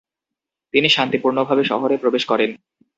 [0.73, 2.49] তিনি শান্তিপূর্ণভাবে শহরে প্রবেশ করেন।